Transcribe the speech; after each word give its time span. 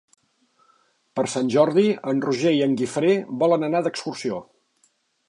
Per 1.19 1.25
Sant 1.33 1.51
Jordi 1.55 1.85
en 2.13 2.23
Roger 2.25 2.53
i 2.61 2.63
en 2.69 2.73
Guifré 2.81 3.13
volen 3.45 3.67
anar 3.69 3.83
d'excursió. 3.89 4.41